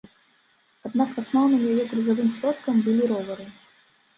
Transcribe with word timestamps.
Аднак 0.87 1.11
асноўным 1.23 1.61
яе 1.73 1.83
грузавым 1.91 2.33
сродкам 2.39 2.75
былі 2.89 3.01
ровары. 3.13 3.45